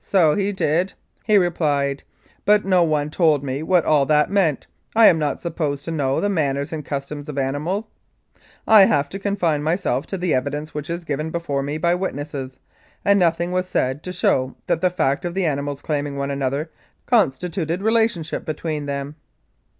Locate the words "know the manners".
5.92-6.72